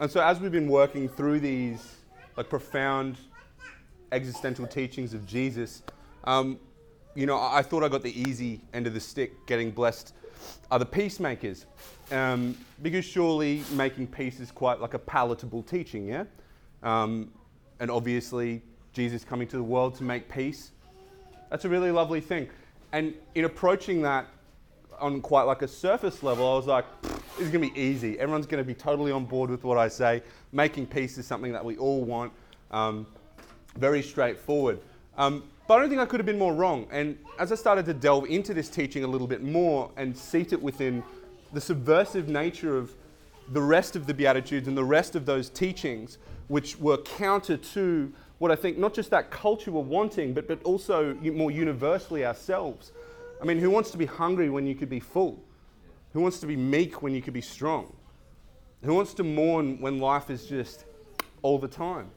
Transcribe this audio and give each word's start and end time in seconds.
And 0.00 0.10
so, 0.10 0.22
as 0.22 0.40
we've 0.40 0.50
been 0.50 0.66
working 0.66 1.10
through 1.10 1.40
these 1.40 1.96
like 2.38 2.48
profound 2.48 3.18
existential 4.12 4.66
teachings 4.66 5.12
of 5.12 5.26
Jesus, 5.26 5.82
um, 6.24 6.58
you 7.14 7.26
know, 7.26 7.38
I, 7.38 7.60
thought 7.60 7.84
I 7.84 7.88
got 7.88 8.02
the 8.02 8.18
easy 8.18 8.62
end 8.72 8.86
of 8.86 8.94
the 8.94 9.00
stick, 9.00 9.46
getting 9.46 9.70
blessed 9.70 10.14
are 10.70 10.78
the 10.78 10.86
peacemakers, 10.86 11.66
um, 12.12 12.56
because 12.80 13.04
surely 13.04 13.62
making 13.72 14.06
peace 14.06 14.40
is 14.40 14.50
quite 14.50 14.80
like 14.80 14.94
a 14.94 14.98
palatable 14.98 15.62
teaching, 15.62 16.08
yeah. 16.08 16.24
Um, 16.82 17.30
and 17.78 17.90
obviously, 17.90 18.62
Jesus 18.94 19.22
coming 19.22 19.46
to 19.48 19.58
the 19.58 19.62
world 19.62 19.96
to 19.96 20.02
make 20.02 20.30
peace. 20.30 20.70
That's 21.50 21.66
a 21.66 21.68
really 21.68 21.90
lovely 21.90 22.22
thing. 22.22 22.48
And 22.92 23.12
in 23.34 23.44
approaching 23.44 24.00
that 24.02 24.28
on 24.98 25.20
quite 25.20 25.42
like 25.42 25.60
a 25.60 25.68
surface 25.68 26.22
level, 26.22 26.50
I 26.50 26.56
was 26.56 26.66
like, 26.66 26.86
is 27.38 27.48
going 27.48 27.68
to 27.68 27.74
be 27.74 27.80
easy. 27.80 28.18
Everyone's 28.18 28.46
going 28.46 28.62
to 28.62 28.66
be 28.66 28.74
totally 28.74 29.12
on 29.12 29.24
board 29.24 29.50
with 29.50 29.64
what 29.64 29.78
I 29.78 29.88
say. 29.88 30.22
Making 30.52 30.86
peace 30.86 31.18
is 31.18 31.26
something 31.26 31.52
that 31.52 31.64
we 31.64 31.76
all 31.76 32.02
want. 32.02 32.32
Um, 32.70 33.06
very 33.76 34.02
straightforward. 34.02 34.80
Um, 35.16 35.44
but 35.68 35.74
I 35.74 35.80
don't 35.80 35.88
think 35.88 36.00
I 36.00 36.06
could 36.06 36.18
have 36.18 36.26
been 36.26 36.38
more 36.38 36.54
wrong. 36.54 36.86
And 36.90 37.16
as 37.38 37.52
I 37.52 37.54
started 37.54 37.86
to 37.86 37.94
delve 37.94 38.26
into 38.26 38.52
this 38.52 38.68
teaching 38.68 39.04
a 39.04 39.06
little 39.06 39.26
bit 39.26 39.42
more 39.42 39.90
and 39.96 40.16
seat 40.16 40.52
it 40.52 40.60
within 40.60 41.02
the 41.52 41.60
subversive 41.60 42.28
nature 42.28 42.76
of 42.76 42.92
the 43.52 43.62
rest 43.62 43.96
of 43.96 44.06
the 44.06 44.14
Beatitudes 44.14 44.68
and 44.68 44.76
the 44.76 44.84
rest 44.84 45.14
of 45.14 45.26
those 45.26 45.48
teachings, 45.48 46.18
which 46.48 46.78
were 46.78 46.98
counter 46.98 47.56
to 47.56 48.12
what 48.38 48.50
I 48.50 48.56
think 48.56 48.78
not 48.78 48.94
just 48.94 49.10
that 49.10 49.30
culture 49.30 49.70
were 49.70 49.80
wanting, 49.80 50.32
but, 50.32 50.48
but 50.48 50.62
also 50.64 51.14
more 51.14 51.50
universally 51.50 52.24
ourselves. 52.24 52.92
I 53.40 53.44
mean, 53.44 53.58
who 53.58 53.70
wants 53.70 53.90
to 53.92 53.98
be 53.98 54.06
hungry 54.06 54.50
when 54.50 54.66
you 54.66 54.74
could 54.74 54.88
be 54.88 55.00
full? 55.00 55.38
Who 56.12 56.20
wants 56.20 56.40
to 56.40 56.46
be 56.46 56.56
meek 56.56 57.02
when 57.02 57.14
you 57.14 57.22
could 57.22 57.34
be 57.34 57.40
strong? 57.40 57.94
Who 58.82 58.94
wants 58.94 59.14
to 59.14 59.24
mourn 59.24 59.80
when 59.80 59.98
life 59.98 60.30
is 60.30 60.46
just 60.46 60.84
all 61.42 61.58
the 61.58 61.68
time? 61.68 62.10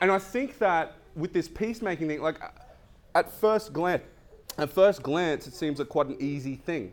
And 0.00 0.10
I 0.10 0.18
think 0.18 0.58
that 0.58 0.96
with 1.14 1.32
this 1.32 1.48
peacemaking 1.48 2.08
thing, 2.08 2.20
like 2.20 2.40
at 3.14 3.30
first 3.30 3.72
glance, 3.72 4.02
at 4.58 4.70
first 4.70 5.02
glance, 5.02 5.46
it 5.46 5.54
seems 5.54 5.78
like 5.78 5.88
quite 5.88 6.08
an 6.08 6.16
easy 6.20 6.56
thing. 6.56 6.92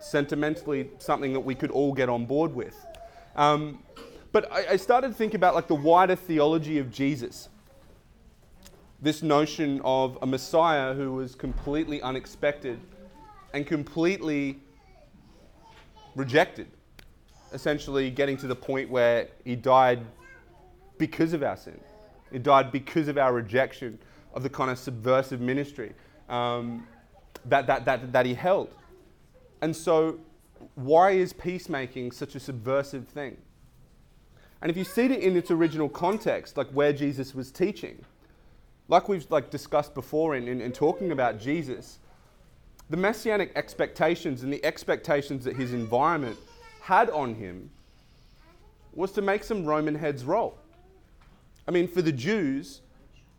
Sentimentally, 0.00 0.90
something 0.98 1.32
that 1.32 1.40
we 1.40 1.54
could 1.54 1.70
all 1.70 1.92
get 1.92 2.08
on 2.08 2.26
board 2.26 2.54
with. 2.54 2.76
Um, 3.36 3.82
but 4.32 4.50
I, 4.52 4.72
I 4.72 4.76
started 4.76 5.08
to 5.08 5.14
think 5.14 5.34
about 5.34 5.54
like 5.54 5.66
the 5.66 5.74
wider 5.74 6.16
theology 6.16 6.78
of 6.78 6.90
Jesus. 6.90 7.48
This 9.02 9.22
notion 9.22 9.80
of 9.82 10.18
a 10.20 10.26
Messiah 10.26 10.94
who 10.94 11.12
was 11.12 11.34
completely 11.34 12.02
unexpected 12.02 12.78
and 13.52 13.66
completely 13.66 14.58
rejected, 16.14 16.68
essentially 17.52 18.10
getting 18.10 18.36
to 18.38 18.46
the 18.46 18.56
point 18.56 18.90
where 18.90 19.28
he 19.44 19.56
died 19.56 20.00
because 20.98 21.32
of 21.32 21.42
our 21.42 21.56
sin. 21.56 21.80
He 22.30 22.38
died 22.38 22.70
because 22.70 23.08
of 23.08 23.18
our 23.18 23.32
rejection 23.32 23.98
of 24.34 24.42
the 24.42 24.50
kind 24.50 24.70
of 24.70 24.78
subversive 24.78 25.40
ministry 25.40 25.92
um, 26.28 26.86
that, 27.46 27.66
that, 27.66 27.84
that, 27.84 28.12
that 28.12 28.26
he 28.26 28.34
held. 28.34 28.74
And 29.62 29.74
so, 29.74 30.20
why 30.74 31.12
is 31.12 31.32
peacemaking 31.32 32.12
such 32.12 32.34
a 32.34 32.40
subversive 32.40 33.08
thing? 33.08 33.36
And 34.62 34.70
if 34.70 34.76
you 34.76 34.84
see 34.84 35.06
it 35.06 35.12
in 35.12 35.36
its 35.36 35.50
original 35.50 35.88
context, 35.88 36.56
like 36.56 36.68
where 36.68 36.92
Jesus 36.92 37.34
was 37.34 37.50
teaching, 37.50 38.04
like 38.88 39.08
we've 39.08 39.28
like 39.30 39.50
discussed 39.50 39.94
before 39.94 40.36
in, 40.36 40.48
in, 40.48 40.60
in 40.60 40.72
talking 40.72 41.12
about 41.12 41.40
Jesus, 41.40 41.98
the 42.90 42.96
messianic 42.96 43.52
expectations 43.54 44.42
and 44.42 44.52
the 44.52 44.62
expectations 44.64 45.44
that 45.44 45.56
his 45.56 45.72
environment 45.72 46.36
had 46.82 47.08
on 47.10 47.34
him 47.34 47.70
was 48.92 49.12
to 49.12 49.22
make 49.22 49.44
some 49.44 49.64
Roman 49.64 49.94
heads 49.94 50.24
roll. 50.24 50.58
I 51.68 51.70
mean, 51.70 51.86
for 51.86 52.02
the 52.02 52.12
Jews, 52.12 52.80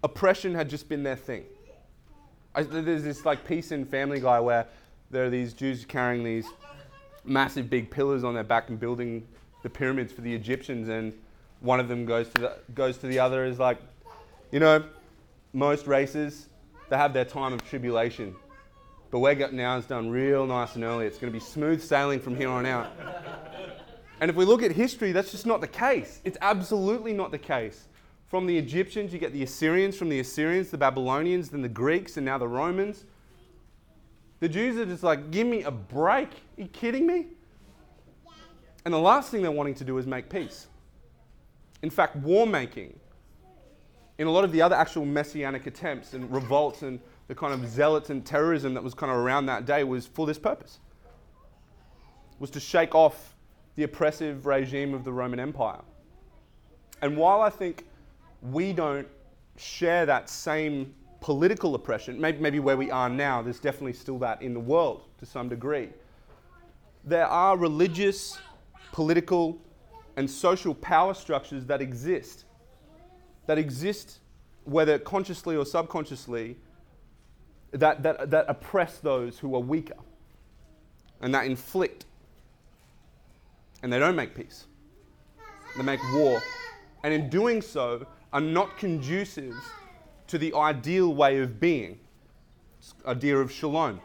oppression 0.03 0.55
had 0.55 0.69
just 0.69 0.87
been 0.87 1.03
their 1.03 1.17
thing. 1.17 1.43
I, 2.55 2.63
there's 2.63 3.03
this 3.03 3.25
like 3.25 3.45
piece 3.45 3.71
in 3.73 3.85
Family 3.85 4.21
Guy 4.21 4.39
where 4.39 4.67
there 5.09 5.25
are 5.25 5.29
these 5.29 5.53
Jews 5.53 5.83
carrying 5.85 6.23
these 6.23 6.47
massive 7.25 7.69
big 7.69 7.91
pillars 7.91 8.23
on 8.23 8.33
their 8.33 8.43
back 8.43 8.69
and 8.69 8.79
building 8.79 9.27
the 9.63 9.69
pyramids 9.69 10.11
for 10.13 10.21
the 10.21 10.33
Egyptians, 10.33 10.87
and 10.87 11.13
one 11.59 11.79
of 11.79 11.87
them 11.89 12.05
goes 12.05 12.29
to 12.29 12.41
the, 12.41 12.57
goes 12.73 12.97
to 12.99 13.07
the 13.07 13.19
other 13.19 13.45
is 13.45 13.59
like, 13.59 13.77
you 14.51 14.59
know, 14.59 14.83
most 15.53 15.87
races 15.87 16.47
they 16.89 16.97
have 16.97 17.13
their 17.13 17.25
time 17.25 17.53
of 17.53 17.63
tribulation, 17.69 18.35
but 19.11 19.19
we're 19.19 19.35
getting 19.35 19.59
ours 19.59 19.85
done 19.85 20.09
real 20.09 20.47
nice 20.47 20.75
and 20.75 20.83
early. 20.85 21.05
It's 21.05 21.17
going 21.17 21.31
to 21.31 21.37
be 21.37 21.43
smooth 21.43 21.83
sailing 21.83 22.21
from 22.21 22.35
here 22.35 22.49
on 22.49 22.65
out. 22.65 22.91
and 24.21 24.31
if 24.31 24.37
we 24.37 24.45
look 24.45 24.63
at 24.63 24.71
history, 24.71 25.11
that's 25.11 25.31
just 25.31 25.45
not 25.45 25.59
the 25.59 25.67
case. 25.67 26.21
It's 26.23 26.37
absolutely 26.41 27.11
not 27.11 27.31
the 27.31 27.37
case. 27.37 27.87
From 28.27 28.47
the 28.47 28.57
Egyptians, 28.57 29.11
you 29.11 29.19
get 29.19 29.33
the 29.33 29.43
Assyrians, 29.43 29.97
from 29.97 30.07
the 30.07 30.21
Assyrians, 30.21 30.71
the 30.71 30.77
Babylonians, 30.77 31.49
then 31.49 31.61
the 31.61 31.69
Greeks, 31.69 32.15
and 32.15 32.25
now 32.25 32.37
the 32.37 32.47
Romans. 32.47 33.03
The 34.39 34.47
Jews 34.47 34.77
are 34.77 34.85
just 34.85 35.03
like, 35.03 35.29
give 35.29 35.45
me 35.45 35.63
a 35.63 35.71
break. 35.71 36.29
Are 36.29 36.61
you 36.61 36.67
kidding 36.67 37.05
me? 37.05 37.27
And 38.85 38.93
the 38.93 38.99
last 38.99 39.29
thing 39.29 39.41
they're 39.41 39.51
wanting 39.51 39.75
to 39.75 39.83
do 39.83 39.97
is 39.97 40.07
make 40.07 40.29
peace. 40.29 40.67
In 41.81 41.89
fact, 41.89 42.15
war 42.15 42.47
making, 42.47 42.97
in 44.17 44.27
a 44.27 44.31
lot 44.31 44.45
of 44.45 44.51
the 44.51 44.61
other 44.61 44.75
actual 44.75 45.03
messianic 45.03 45.67
attempts 45.67 46.13
and 46.13 46.31
revolts 46.31 46.83
and 46.83 46.99
the 47.27 47.35
kind 47.35 47.53
of 47.53 47.69
zealots 47.69 48.09
and 48.09 48.25
terrorism 48.25 48.73
that 48.73 48.83
was 48.83 48.93
kind 48.93 49.11
of 49.11 49.17
around 49.17 49.45
that 49.45 49.65
day 49.65 49.83
was 49.83 50.05
for 50.05 50.25
this 50.25 50.37
purpose. 50.37 50.79
Was 52.39 52.49
to 52.51 52.59
shake 52.59 52.95
off 52.95 53.35
the 53.75 53.83
oppressive 53.83 54.45
regime 54.45 54.93
of 54.93 55.03
the 55.03 55.13
Roman 55.13 55.39
Empire. 55.39 55.81
And 57.01 57.17
while 57.17 57.41
I 57.41 57.49
think 57.49 57.85
we 58.41 58.73
don't 58.73 59.07
share 59.57 60.05
that 60.05 60.29
same 60.29 60.93
political 61.19 61.75
oppression, 61.75 62.19
maybe, 62.19 62.39
maybe 62.39 62.59
where 62.59 62.77
we 62.77 62.91
are 62.91 63.09
now, 63.09 63.41
there's 63.41 63.59
definitely 63.59 63.93
still 63.93 64.17
that 64.19 64.41
in 64.41 64.53
the 64.53 64.59
world 64.59 65.03
to 65.19 65.25
some 65.25 65.47
degree. 65.49 65.89
There 67.03 67.27
are 67.27 67.57
religious, 67.57 68.39
political, 68.91 69.59
and 70.17 70.29
social 70.29 70.75
power 70.75 71.13
structures 71.13 71.65
that 71.65 71.81
exist, 71.81 72.45
that 73.47 73.57
exist, 73.57 74.19
whether 74.65 74.99
consciously 74.99 75.55
or 75.55 75.65
subconsciously, 75.65 76.57
that, 77.71 78.03
that, 78.03 78.29
that 78.29 78.45
oppress 78.47 78.97
those 78.99 79.39
who 79.39 79.55
are 79.55 79.59
weaker 79.59 79.95
and 81.21 81.33
that 81.33 81.45
inflict. 81.45 82.05
And 83.83 83.91
they 83.91 83.99
don't 83.99 84.15
make 84.15 84.35
peace, 84.35 84.65
they 85.77 85.83
make 85.83 85.99
war. 86.13 86.41
And 87.03 87.13
in 87.13 87.29
doing 87.29 87.61
so, 87.61 88.05
are 88.33 88.41
not 88.41 88.77
conducive 88.77 89.55
to 90.27 90.37
the 90.37 90.53
ideal 90.53 91.13
way 91.13 91.39
of 91.39 91.59
being, 91.59 91.99
idea 93.05 93.37
of 93.37 93.51
shalom. 93.51 93.99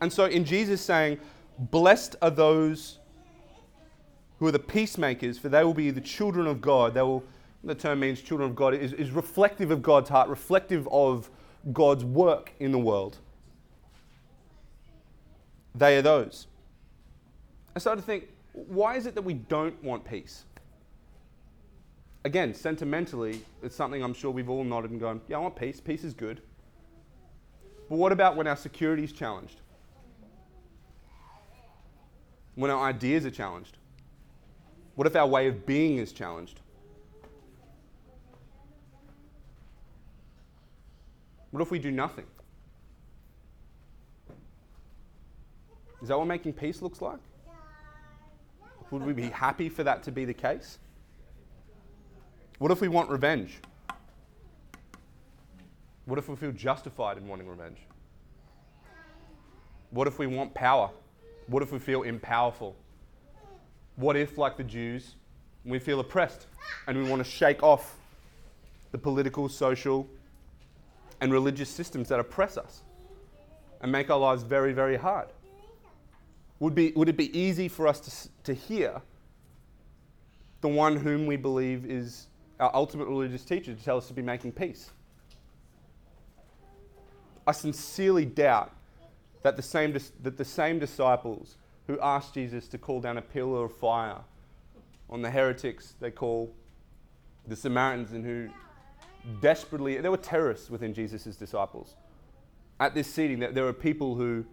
And 0.00 0.12
so, 0.12 0.24
in 0.24 0.44
Jesus 0.44 0.80
saying, 0.80 1.18
Blessed 1.58 2.16
are 2.20 2.30
those 2.30 2.98
who 4.38 4.46
are 4.46 4.52
the 4.52 4.58
peacemakers, 4.58 5.38
for 5.38 5.48
they 5.48 5.62
will 5.62 5.74
be 5.74 5.90
the 5.90 6.00
children 6.00 6.46
of 6.46 6.60
God. 6.60 6.94
They 6.94 7.02
will, 7.02 7.22
the 7.62 7.74
term 7.74 8.00
means 8.00 8.20
children 8.20 8.50
of 8.50 8.56
God, 8.56 8.74
is, 8.74 8.92
is 8.92 9.12
reflective 9.12 9.70
of 9.70 9.82
God's 9.82 10.08
heart, 10.08 10.28
reflective 10.28 10.88
of 10.88 11.30
God's 11.72 12.04
work 12.04 12.52
in 12.60 12.72
the 12.72 12.78
world. 12.78 13.18
They 15.74 15.96
are 15.96 16.02
those. 16.02 16.46
I 17.74 17.78
started 17.78 18.02
to 18.02 18.06
think, 18.06 18.28
why 18.52 18.96
is 18.96 19.06
it 19.06 19.14
that 19.14 19.22
we 19.22 19.34
don't 19.34 19.82
want 19.82 20.04
peace? 20.04 20.44
again, 22.24 22.54
sentimentally, 22.54 23.42
it's 23.62 23.76
something 23.76 24.02
I'm 24.02 24.14
sure 24.14 24.30
we've 24.30 24.48
all 24.48 24.64
nodded 24.64 24.90
and 24.90 25.00
gone, 25.00 25.20
yeah, 25.28 25.36
I 25.36 25.40
want 25.40 25.56
peace. 25.56 25.80
Peace 25.80 26.04
is 26.04 26.14
good. 26.14 26.40
But 27.88 27.96
what 27.96 28.12
about 28.12 28.36
when 28.36 28.46
our 28.46 28.56
security 28.56 29.04
is 29.04 29.12
challenged? 29.12 29.60
When 32.54 32.70
our 32.70 32.88
ideas 32.88 33.26
are 33.26 33.30
challenged? 33.30 33.76
What 34.94 35.06
if 35.06 35.16
our 35.16 35.26
way 35.26 35.48
of 35.48 35.66
being 35.66 35.98
is 35.98 36.12
challenged? 36.12 36.60
What 41.54 41.62
if 41.62 41.70
we 41.70 41.78
do 41.78 41.92
nothing? 41.92 42.24
Is 46.02 46.08
that 46.08 46.18
what 46.18 46.26
making 46.26 46.54
peace 46.54 46.82
looks 46.82 47.00
like? 47.00 47.20
Would 48.90 49.02
we 49.02 49.12
be 49.12 49.28
happy 49.28 49.68
for 49.68 49.84
that 49.84 50.02
to 50.02 50.10
be 50.10 50.24
the 50.24 50.34
case? 50.34 50.80
What 52.58 52.72
if 52.72 52.80
we 52.80 52.88
want 52.88 53.08
revenge? 53.08 53.60
What 56.06 56.18
if 56.18 56.28
we 56.28 56.34
feel 56.34 56.50
justified 56.50 57.18
in 57.18 57.28
wanting 57.28 57.46
revenge? 57.46 57.78
What 59.90 60.08
if 60.08 60.18
we 60.18 60.26
want 60.26 60.54
power? 60.54 60.90
What 61.46 61.62
if 61.62 61.70
we 61.70 61.78
feel 61.78 62.02
empowerful? 62.02 62.74
What 63.94 64.16
if, 64.16 64.38
like 64.38 64.56
the 64.56 64.64
Jews, 64.64 65.14
we 65.64 65.78
feel 65.78 66.00
oppressed 66.00 66.48
and 66.88 67.00
we 67.00 67.08
want 67.08 67.24
to 67.24 67.30
shake 67.30 67.62
off 67.62 67.96
the 68.90 68.98
political, 68.98 69.48
social, 69.48 70.08
and 71.24 71.32
religious 71.32 71.70
systems 71.70 72.08
that 72.10 72.20
oppress 72.20 72.56
us 72.56 72.82
and 73.80 73.90
make 73.90 74.10
our 74.10 74.18
lives 74.18 74.42
very, 74.42 74.72
very 74.72 74.96
hard? 74.96 75.28
Would, 76.60 76.74
be, 76.74 76.92
would 76.92 77.08
it 77.08 77.16
be 77.16 77.36
easy 77.36 77.66
for 77.66 77.88
us 77.88 78.00
to, 78.00 78.28
to 78.44 78.54
hear 78.54 79.02
the 80.60 80.68
one 80.68 80.96
whom 80.96 81.26
we 81.26 81.36
believe 81.36 81.84
is 81.84 82.28
our 82.58 82.70
ultimate 82.74 83.06
religious 83.06 83.44
teacher 83.44 83.74
to 83.74 83.84
tell 83.84 83.98
us 83.98 84.08
to 84.08 84.14
be 84.14 84.22
making 84.22 84.50
peace. 84.50 84.90
I 87.46 87.52
sincerely 87.52 88.24
doubt 88.24 88.72
that 89.42 89.56
the 89.56 89.62
same, 89.62 89.94
that 90.22 90.38
the 90.38 90.44
same 90.44 90.78
disciples 90.78 91.58
who 91.86 92.00
asked 92.00 92.32
Jesus 92.32 92.66
to 92.68 92.78
call 92.78 93.02
down 93.02 93.18
a 93.18 93.22
pillar 93.22 93.66
of 93.66 93.76
fire 93.76 94.20
on 95.10 95.20
the 95.20 95.30
heretics 95.30 95.96
they 96.00 96.10
call 96.10 96.50
the 97.46 97.56
Samaritans 97.56 98.12
and 98.12 98.24
who 98.24 98.48
desperately, 99.40 99.96
there 99.98 100.10
were 100.10 100.16
terrorists 100.16 100.70
within 100.70 100.94
Jesus' 100.94 101.36
disciples. 101.36 101.94
At 102.80 102.94
this 102.94 103.12
seating, 103.12 103.38
that 103.40 103.54
there 103.54 103.64
were 103.64 103.72
people 103.72 104.14
who 104.14 104.44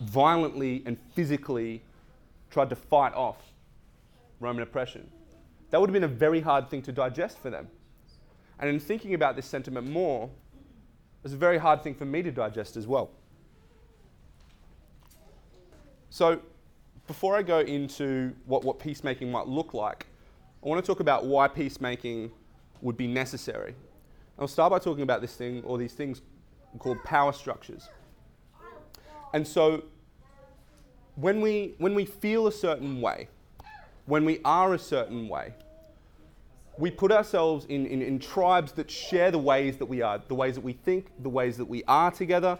violently 0.00 0.82
and 0.86 0.98
physically 1.14 1.82
tried 2.50 2.70
to 2.70 2.76
fight 2.76 3.14
off 3.14 3.52
Roman 4.40 4.62
oppression. 4.62 5.10
That 5.70 5.80
would 5.80 5.90
have 5.90 5.94
been 5.94 6.04
a 6.04 6.08
very 6.08 6.40
hard 6.40 6.68
thing 6.68 6.82
to 6.82 6.92
digest 6.92 7.38
for 7.38 7.50
them. 7.50 7.68
And 8.58 8.68
in 8.68 8.80
thinking 8.80 9.14
about 9.14 9.36
this 9.36 9.46
sentiment 9.46 9.88
more, 9.88 10.24
it 10.24 11.22
was 11.22 11.32
a 11.32 11.36
very 11.36 11.58
hard 11.58 11.82
thing 11.82 11.94
for 11.94 12.04
me 12.04 12.22
to 12.22 12.30
digest 12.30 12.76
as 12.76 12.86
well. 12.86 13.10
So, 16.08 16.40
before 17.06 17.36
I 17.36 17.42
go 17.42 17.60
into 17.60 18.34
what, 18.46 18.64
what 18.64 18.78
peacemaking 18.78 19.30
might 19.30 19.46
look 19.46 19.74
like, 19.74 20.06
I 20.64 20.68
want 20.68 20.84
to 20.84 20.86
talk 20.86 21.00
about 21.00 21.24
why 21.24 21.48
peacemaking 21.48 22.30
would 22.82 22.96
be 22.96 23.06
necessary. 23.06 23.74
I'll 24.38 24.48
start 24.48 24.70
by 24.70 24.78
talking 24.78 25.02
about 25.02 25.20
this 25.20 25.34
thing, 25.34 25.62
or 25.64 25.78
these 25.78 25.92
things 25.92 26.22
called 26.78 27.02
power 27.04 27.32
structures. 27.32 27.88
And 29.34 29.46
so, 29.46 29.84
when 31.16 31.40
we, 31.40 31.74
when 31.78 31.94
we 31.94 32.04
feel 32.04 32.46
a 32.46 32.52
certain 32.52 33.00
way, 33.00 33.28
when 34.06 34.24
we 34.24 34.40
are 34.44 34.74
a 34.74 34.78
certain 34.78 35.28
way, 35.28 35.52
we 36.78 36.90
put 36.90 37.12
ourselves 37.12 37.66
in, 37.66 37.86
in, 37.86 38.00
in, 38.00 38.18
tribes 38.18 38.72
that 38.72 38.90
share 38.90 39.30
the 39.30 39.38
ways 39.38 39.76
that 39.76 39.84
we 39.84 40.00
are, 40.00 40.20
the 40.28 40.34
ways 40.34 40.54
that 40.54 40.62
we 40.62 40.72
think, 40.72 41.10
the 41.22 41.28
ways 41.28 41.58
that 41.58 41.66
we 41.66 41.84
are 41.84 42.10
together, 42.10 42.58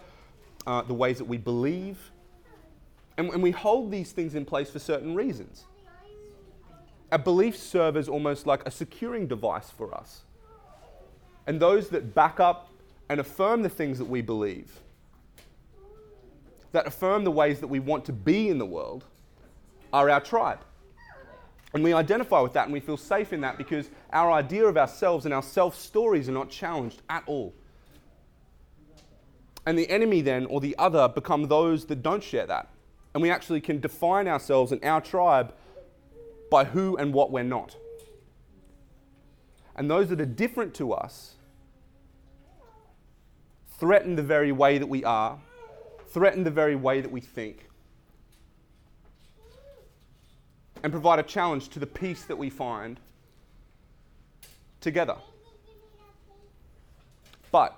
uh, 0.67 0.83
the 0.83 0.93
ways 0.93 1.17
that 1.17 1.25
we 1.25 1.37
believe. 1.37 2.11
And, 3.17 3.29
and 3.31 3.41
we 3.41 3.51
hold 3.51 3.91
these 3.91 4.11
things 4.11 4.35
in 4.35 4.45
place 4.45 4.69
for 4.69 4.79
certain 4.79 5.15
reasons. 5.15 5.65
Our 7.11 7.19
beliefs 7.19 7.61
serve 7.61 7.97
as 7.97 8.07
almost 8.07 8.47
like 8.47 8.65
a 8.65 8.71
securing 8.71 9.27
device 9.27 9.69
for 9.69 9.93
us. 9.93 10.21
And 11.45 11.59
those 11.59 11.89
that 11.89 12.13
back 12.15 12.39
up 12.39 12.69
and 13.09 13.19
affirm 13.19 13.63
the 13.63 13.69
things 13.69 13.97
that 13.97 14.05
we 14.05 14.21
believe, 14.21 14.79
that 16.71 16.87
affirm 16.87 17.25
the 17.25 17.31
ways 17.31 17.59
that 17.59 17.67
we 17.67 17.79
want 17.79 18.05
to 18.05 18.13
be 18.13 18.47
in 18.47 18.57
the 18.57 18.65
world, 18.65 19.03
are 19.91 20.09
our 20.09 20.21
tribe. 20.21 20.59
And 21.73 21.83
we 21.83 21.93
identify 21.93 22.39
with 22.41 22.53
that 22.53 22.65
and 22.65 22.73
we 22.73 22.79
feel 22.79 22.97
safe 22.97 23.33
in 23.33 23.41
that 23.41 23.57
because 23.57 23.89
our 24.11 24.31
idea 24.31 24.65
of 24.65 24.77
ourselves 24.77 25.25
and 25.25 25.33
our 25.33 25.43
self 25.43 25.77
stories 25.77 26.29
are 26.29 26.33
not 26.33 26.49
challenged 26.49 27.01
at 27.09 27.23
all. 27.25 27.53
And 29.65 29.77
the 29.77 29.89
enemy, 29.89 30.21
then, 30.21 30.45
or 30.47 30.59
the 30.59 30.75
other, 30.77 31.07
become 31.07 31.47
those 31.47 31.85
that 31.85 32.01
don't 32.01 32.23
share 32.23 32.47
that. 32.47 32.69
And 33.13 33.21
we 33.21 33.29
actually 33.29 33.61
can 33.61 33.79
define 33.79 34.27
ourselves 34.27 34.71
and 34.71 34.83
our 34.83 35.01
tribe 35.01 35.53
by 36.51 36.65
who 36.65 36.97
and 36.97 37.11
what 37.13 37.31
we're 37.31 37.41
not. 37.41 37.75
And 39.75 39.89
those 39.89 40.09
that 40.09 40.21
are 40.21 40.25
different 40.25 40.75
to 40.75 40.93
us 40.93 41.35
threaten 43.79 44.15
the 44.15 44.21
very 44.21 44.51
way 44.51 44.77
that 44.77 44.85
we 44.85 45.03
are, 45.03 45.39
threaten 46.09 46.43
the 46.43 46.51
very 46.51 46.75
way 46.75 47.01
that 47.01 47.09
we 47.09 47.21
think, 47.21 47.67
and 50.83 50.91
provide 50.91 51.19
a 51.19 51.23
challenge 51.23 51.69
to 51.69 51.79
the 51.79 51.87
peace 51.87 52.25
that 52.25 52.37
we 52.37 52.49
find 52.49 52.99
together. 54.81 55.15
But 57.49 57.77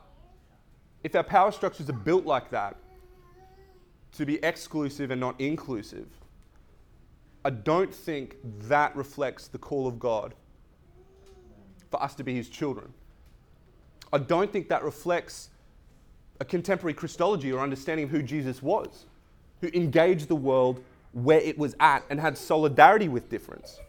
if 1.04 1.16
our 1.16 1.24
power 1.24 1.52
structures 1.52 1.90
are 1.90 1.94
built 1.94 2.26
like 2.26 2.50
that, 2.50 2.76
to 4.14 4.26
be 4.26 4.44
exclusive 4.44 5.12
and 5.12 5.22
not 5.22 5.40
inclusive, 5.40 6.08
I 7.45 7.50
don't 7.50 7.94
think 7.94 8.38
that 8.68 8.95
reflects 8.95 9.48
the 9.48 9.57
call 9.57 9.88
of 9.88 10.00
God 10.00 10.34
for 11.92 12.01
us 12.01 12.16
to 12.16 12.24
be 12.24 12.36
His 12.36 12.50
children. 12.50 12.94
I 14.12 14.18
don't 14.19 14.51
think 14.51 14.69
that 14.69 14.84
reflects 14.84 15.50
a 16.40 16.45
contemporary 16.45 16.94
Christology 16.94 17.51
or 17.51 17.60
understanding 17.60 18.06
of 18.06 18.12
who 18.12 18.24
Jesus 18.24 18.62
was, 18.62 19.06
who 19.62 19.69
engaged 19.74 20.28
the 20.28 20.36
world 20.36 20.84
where 21.12 21.40
it 21.40 21.57
was 21.57 21.75
at 21.80 22.04
and 22.10 22.19
had 22.19 22.38
solidarity 22.38 23.07
with 23.07 23.30
difference. 23.30 23.80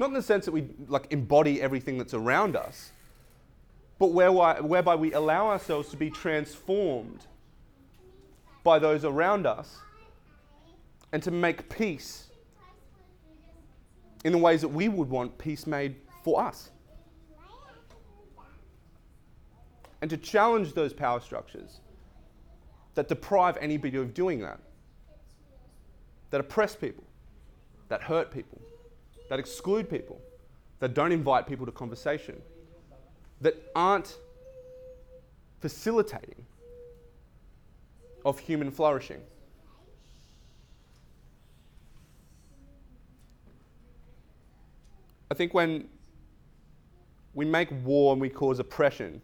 Not 0.00 0.08
in 0.08 0.14
the 0.14 0.22
sense 0.22 0.44
that 0.44 0.52
we 0.52 0.68
like 0.86 1.06
embody 1.10 1.60
everything 1.60 1.98
that's 1.98 2.14
around 2.14 2.56
us, 2.56 2.92
but 3.98 4.12
whereby, 4.12 4.60
whereby 4.60 4.94
we 4.94 5.12
allow 5.12 5.48
ourselves 5.48 5.88
to 5.90 5.96
be 5.96 6.10
transformed 6.10 7.26
by 8.62 8.78
those 8.78 9.04
around 9.04 9.46
us 9.46 9.78
and 11.12 11.22
to 11.22 11.30
make 11.30 11.68
peace 11.68 12.28
in 14.24 14.32
the 14.32 14.38
ways 14.38 14.60
that 14.60 14.68
we 14.68 14.88
would 14.88 15.08
want 15.08 15.36
peace 15.38 15.66
made 15.66 15.96
for 16.22 16.40
us. 16.40 16.70
And 20.00 20.10
to 20.10 20.16
challenge 20.16 20.74
those 20.74 20.92
power 20.92 21.20
structures 21.20 21.80
that 22.94 23.08
deprive 23.08 23.56
anybody 23.60 23.96
of 23.96 24.14
doing 24.14 24.40
that, 24.40 24.58
that 26.30 26.40
oppress 26.40 26.76
people, 26.76 27.04
that 27.88 28.02
hurt 28.02 28.30
people, 28.30 28.60
that 29.28 29.38
exclude 29.38 29.88
people, 29.88 30.20
that 30.80 30.94
don't 30.94 31.12
invite 31.12 31.46
people 31.46 31.66
to 31.66 31.72
conversation, 31.72 32.40
that 33.40 33.54
aren't 33.74 34.18
facilitating 35.60 36.44
of 38.24 38.38
human 38.38 38.70
flourishing. 38.70 39.20
I 45.30 45.34
think 45.34 45.52
when 45.52 45.88
we 47.34 47.44
make 47.44 47.68
war 47.84 48.12
and 48.12 48.20
we 48.20 48.30
cause 48.30 48.58
oppression, 48.58 49.20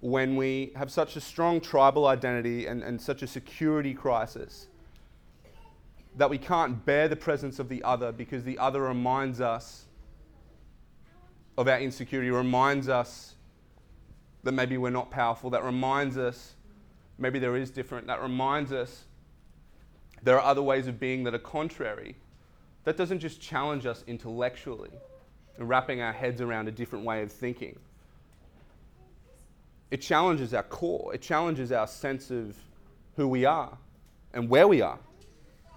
when 0.00 0.34
we 0.34 0.72
have 0.74 0.90
such 0.90 1.14
a 1.14 1.20
strong 1.20 1.60
tribal 1.60 2.06
identity 2.06 2.66
and, 2.66 2.82
and 2.82 3.00
such 3.00 3.22
a 3.22 3.26
security 3.26 3.94
crisis, 3.94 4.66
that 6.16 6.28
we 6.28 6.38
can't 6.38 6.84
bear 6.84 7.06
the 7.06 7.16
presence 7.16 7.58
of 7.58 7.68
the 7.68 7.82
other 7.84 8.10
because 8.10 8.42
the 8.42 8.58
other 8.58 8.82
reminds 8.82 9.40
us 9.40 9.84
of 11.56 11.68
our 11.68 11.78
insecurity, 11.78 12.30
reminds 12.30 12.88
us 12.88 13.36
that 14.42 14.52
maybe 14.52 14.76
we're 14.76 14.90
not 14.90 15.10
powerful, 15.10 15.50
that 15.50 15.62
reminds 15.62 16.18
us 16.18 16.54
maybe 17.16 17.38
there 17.38 17.56
is 17.56 17.70
different, 17.70 18.08
that 18.08 18.20
reminds 18.20 18.72
us 18.72 19.04
there 20.22 20.36
are 20.38 20.44
other 20.44 20.62
ways 20.62 20.88
of 20.88 20.98
being 20.98 21.22
that 21.24 21.34
are 21.34 21.38
contrary. 21.38 22.16
That 22.84 22.96
doesn't 22.96 23.20
just 23.20 23.40
challenge 23.40 23.86
us 23.86 24.02
intellectually 24.08 24.90
wrapping 25.58 26.00
our 26.00 26.12
heads 26.12 26.40
around 26.40 26.68
a 26.68 26.72
different 26.72 27.04
way 27.04 27.22
of 27.22 27.30
thinking. 27.30 27.78
It 29.90 30.00
challenges 30.00 30.54
our 30.54 30.62
core, 30.62 31.14
it 31.14 31.20
challenges 31.20 31.72
our 31.72 31.86
sense 31.86 32.30
of 32.30 32.56
who 33.16 33.28
we 33.28 33.44
are 33.44 33.76
and 34.32 34.48
where 34.48 34.66
we 34.66 34.80
are 34.80 34.98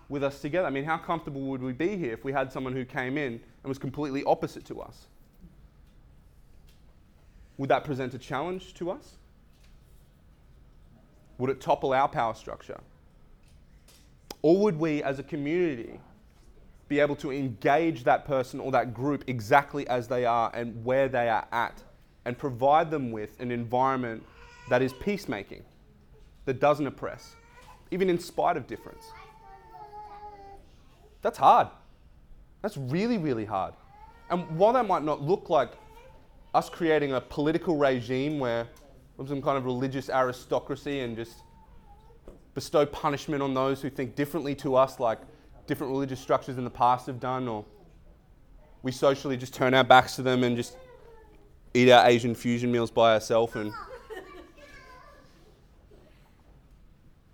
with 0.08 0.24
us 0.24 0.39
together. 0.39 0.67
I 0.67 0.70
mean, 0.70 0.86
how 0.86 0.98
comfortable 0.98 1.41
would 1.41 1.62
we 1.62 1.74
be 1.74 1.98
here 1.98 2.13
if 2.13 2.24
we 2.24 2.32
had 2.32 2.51
someone 2.51 2.74
who 2.74 2.86
came 2.86 3.17
in 3.17 3.34
and 3.34 3.70
was 3.70 3.77
completely 3.77 4.24
opposite 4.24 4.65
to 4.65 4.82
us? 4.82 5.08
Would 7.58 7.70
that 7.70 7.84
present 7.84 8.13
a 8.13 8.17
challenge 8.17 8.74
to 8.75 8.91
us? 8.91 9.15
Would 11.38 11.50
it 11.50 11.60
topple 11.60 11.94
our 11.94 12.08
power 12.08 12.34
structure? 12.34 12.79
Or 14.41 14.58
would 14.60 14.79
we, 14.79 15.01
as 15.03 15.20
a 15.20 15.24
community, 15.24 16.00
be 16.88 17.00
able 17.00 17.15
to 17.15 17.32
engage 17.32 18.04
that 18.04 18.25
person 18.25 18.60
or 18.60 18.72
that 18.72 18.94
group 18.94 19.24
exactly 19.27 19.88
as 19.88 20.08
they 20.08 20.25
are 20.25 20.51
and 20.54 20.84
where 20.86 21.10
they 21.10 21.30
are 21.30 21.48
at 21.51 21.82
and 22.25 22.38
provide 22.38 22.92
them 22.92 23.12
with 23.12 23.39
an 23.39 23.51
environment 23.51 24.24
that 24.70 24.82
is 24.82 24.94
peacemaking, 24.94 25.63
that 26.46 26.60
doesn't 26.60 26.88
oppress, 26.88 27.36
even 27.92 28.10
in 28.10 28.20
spite 28.20 28.58
of 28.58 28.68
difference. 28.68 29.06
That's 31.22 31.38
hard. 31.38 31.68
That's 32.62 32.77
really, 32.77 33.18
really 33.18 33.46
hard. 33.46 33.74
And 34.30 34.58
while 34.58 34.74
that 34.74 34.88
might 34.88 35.04
not 35.04 35.22
look 35.22 35.50
like 35.50 35.72
us 36.54 36.70
creating 36.70 37.13
a 37.13 37.22
political 37.22 37.77
regime 37.77 38.39
where 38.39 38.68
some 39.27 39.42
kind 39.42 39.58
of 39.58 39.65
religious 39.65 40.10
aristocracy 40.10 41.00
and 41.01 41.15
just 41.15 41.38
bestow 42.54 42.86
punishment 42.86 43.42
on 43.42 43.54
those 43.54 43.82
who 43.82 43.89
think 43.89 44.15
differently 44.15 44.56
to 44.56 44.75
us, 44.75 45.00
like 45.00 45.20
different 45.67 45.91
religious 45.91 46.19
structures 46.19 46.57
in 46.57 46.63
the 46.63 46.69
past 46.69 47.07
have 47.07 47.19
done, 47.19 47.48
or 47.48 47.65
we 48.84 48.91
socially 48.91 49.38
just 49.38 49.53
turn 49.53 49.74
our 49.74 49.84
backs 49.84 50.15
to 50.15 50.22
them 50.22 50.43
and 50.43 50.55
just 50.55 50.77
eat 51.74 51.91
our 51.91 52.07
Asian 52.07 52.36
fusion 52.36 52.72
meals 52.72 52.91
by 52.91 53.13
ourselves. 53.13 53.55
And 53.55 53.74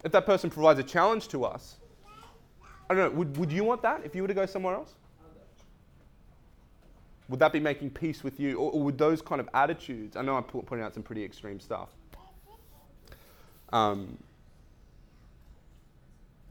if 0.03 0.11
that 0.11 0.25
person 0.25 0.49
provides 0.49 0.79
a 0.79 0.83
challenge 0.83 1.27
to 1.29 1.43
us, 1.45 1.77
I 2.89 2.95
don't 2.95 3.13
know, 3.13 3.17
would, 3.19 3.37
would 3.37 3.51
you 3.51 3.63
want 3.63 3.81
that 3.83 4.01
if 4.03 4.15
you 4.15 4.21
were 4.21 4.27
to 4.27 4.33
go 4.33 4.45
somewhere 4.45 4.75
else? 4.75 4.95
Would 7.29 7.39
that 7.39 7.53
be 7.53 7.59
making 7.61 7.91
peace 7.91 8.23
with 8.23 8.39
you? 8.39 8.57
Or, 8.57 8.71
or 8.71 8.83
would 8.83 8.97
those 8.97 9.21
kind 9.21 9.39
of 9.39 9.47
attitudes, 9.53 10.17
I 10.17 10.21
know 10.21 10.35
I'm 10.35 10.43
putting 10.43 10.83
out 10.83 10.93
some 10.93 11.03
pretty 11.03 11.23
extreme 11.23 11.59
stuff. 11.59 11.89
Um, 13.71 14.17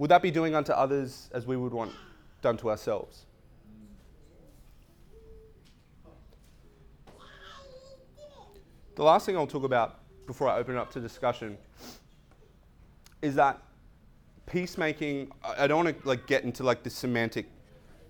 would 0.00 0.10
that 0.10 0.22
be 0.22 0.30
doing 0.30 0.54
unto 0.54 0.72
others 0.72 1.28
as 1.34 1.46
we 1.46 1.58
would 1.58 1.74
want 1.74 1.92
done 2.40 2.56
to 2.56 2.70
ourselves? 2.70 3.26
The 8.96 9.04
last 9.04 9.26
thing 9.26 9.36
I'll 9.36 9.46
talk 9.46 9.64
about 9.64 9.98
before 10.26 10.48
I 10.48 10.56
open 10.56 10.76
it 10.76 10.78
up 10.78 10.90
to 10.92 11.00
discussion 11.00 11.58
is 13.20 13.34
that 13.34 13.60
peacemaking. 14.46 15.32
I 15.42 15.66
don't 15.66 15.84
want 15.84 16.00
to 16.00 16.08
like 16.08 16.26
get 16.26 16.44
into 16.44 16.64
like 16.64 16.82
the 16.82 16.90
semantic 16.90 17.46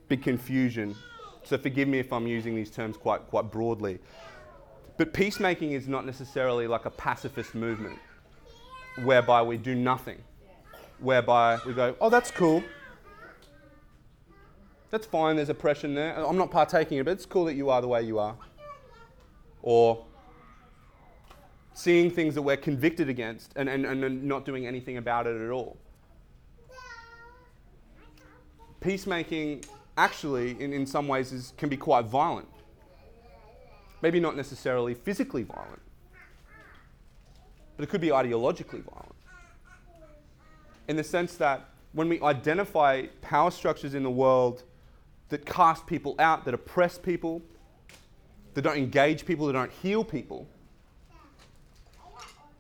big 0.07 0.23
confusion. 0.23 0.95
So 1.43 1.59
forgive 1.59 1.89
me 1.89 1.99
if 1.99 2.13
I'm 2.13 2.29
using 2.29 2.55
these 2.55 2.71
terms 2.71 2.97
quite 2.97 3.27
quite 3.27 3.51
broadly. 3.51 3.99
But 4.97 5.13
peacemaking 5.13 5.73
is 5.73 5.89
not 5.89 6.07
necessarily 6.07 6.69
like 6.69 6.85
a 6.85 6.91
pacifist 6.91 7.57
movement 7.57 7.99
whereby 9.03 9.43
we 9.43 9.57
do 9.57 9.75
nothing, 9.75 10.19
whereby 11.01 11.59
we 11.67 11.73
go, 11.73 11.95
oh, 12.01 12.11
that's 12.11 12.31
cool. 12.31 12.63
That's 14.91 15.07
fine, 15.07 15.37
there's 15.37 15.49
oppression 15.49 15.95
there. 15.95 16.15
I'm 16.25 16.37
not 16.37 16.51
partaking 16.51 16.99
of 16.99 17.05
it, 17.07 17.11
but 17.11 17.13
it's 17.13 17.27
cool 17.27 17.45
that 17.45 17.55
you 17.55 17.71
are 17.71 17.81
the 17.81 17.89
way 17.89 18.03
you 18.03 18.19
are. 18.19 18.37
Or 19.63 20.05
seeing 21.75 22.11
things 22.11 22.35
that 22.35 22.43
we're 22.43 22.57
convicted 22.57 23.09
against 23.09 23.53
and, 23.57 23.69
and, 23.69 23.87
and 23.87 24.25
not 24.25 24.45
doing 24.45 24.67
anything 24.67 24.97
about 24.97 25.27
it 25.27 25.41
at 25.41 25.51
all. 25.51 25.79
Peacemaking, 28.81 29.65
actually, 29.97 30.61
in, 30.61 30.73
in 30.73 30.87
some 30.87 31.07
ways, 31.07 31.33
is, 31.33 31.53
can 31.57 31.69
be 31.69 31.77
quite 31.77 32.07
violent. 32.07 32.49
Maybe 34.03 34.19
not 34.19 34.37
necessarily 34.37 34.95
physically 34.95 35.43
violent, 35.43 35.83
but 37.77 37.85
it 37.85 37.91
could 37.91 38.01
be 38.01 38.09
ideologically 38.09 38.83
violent. 38.83 39.10
In 40.91 40.97
the 40.97 41.05
sense 41.05 41.37
that 41.37 41.69
when 41.93 42.09
we 42.09 42.21
identify 42.21 43.07
power 43.21 43.53
structures 43.53 43.95
in 43.95 44.03
the 44.03 44.11
world 44.11 44.65
that 45.29 45.47
cast 45.47 45.87
people 45.87 46.17
out, 46.19 46.45
that 46.47 46.53
oppress 46.53 46.99
people, 46.99 47.43
that 48.55 48.63
don't 48.63 48.77
engage 48.77 49.25
people, 49.25 49.47
that 49.47 49.53
don't 49.53 49.71
heal 49.71 50.03
people, 50.03 50.49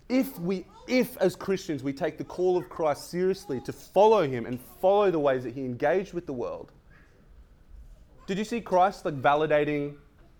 if 0.08 0.38
we 0.38 0.64
if 0.86 1.16
as 1.16 1.34
Christians 1.34 1.82
we 1.82 1.92
take 1.92 2.18
the 2.18 2.24
call 2.24 2.56
of 2.56 2.68
Christ 2.68 3.10
seriously 3.10 3.60
to 3.62 3.72
follow 3.72 4.22
him 4.28 4.46
and 4.46 4.60
follow 4.80 5.10
the 5.10 5.18
ways 5.18 5.42
that 5.42 5.52
he 5.52 5.62
engaged 5.62 6.12
with 6.12 6.26
the 6.26 6.32
world. 6.32 6.70
Did 8.28 8.38
you 8.38 8.44
see 8.44 8.60
Christ 8.60 9.04
like 9.04 9.20
validating 9.20 9.96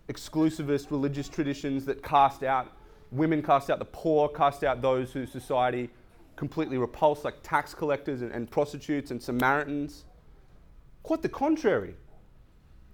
exclusivist 0.07 0.91
religious 0.91 1.27
traditions 1.27 1.83
that 1.87 2.01
cast 2.01 2.41
out 2.41 2.71
women, 3.11 3.43
cast 3.43 3.69
out 3.69 3.79
the 3.79 3.85
poor, 3.85 4.29
cast 4.29 4.63
out 4.63 4.81
those 4.81 5.11
whose 5.11 5.29
society 5.29 5.89
completely 6.35 6.77
repulsed, 6.77 7.23
like 7.23 7.35
tax 7.43 7.73
collectors 7.73 8.21
and, 8.21 8.31
and 8.31 8.49
prostitutes 8.49 9.11
and 9.11 9.21
Samaritans? 9.21 10.05
Quite 11.03 11.21
the 11.21 11.29
contrary. 11.29 11.95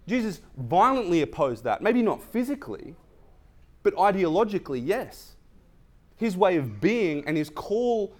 Jesus 0.08 0.42
violently 0.58 1.22
opposed 1.22 1.64
that. 1.66 1.82
Maybe 1.82 2.02
not 2.02 2.24
physically, 2.24 2.96
but 3.84 3.96
ideologically, 3.96 4.82
yes 4.84 5.36
his 6.18 6.36
way 6.36 6.58
of 6.58 6.82
being 6.82 7.24
and 7.26 7.38
his 7.38 7.50
call 7.50 8.14